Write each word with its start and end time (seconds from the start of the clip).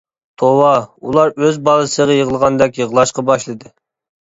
توۋا 0.43 0.71
ئۇلار 1.09 1.35
ئۆز 1.43 1.61
بالىسىغا 1.69 2.17
يىغلىغاندەك 2.21 2.83
يىغلاشقا 2.83 3.29
باشلىدى. 3.31 3.75